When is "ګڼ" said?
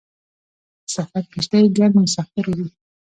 1.77-1.91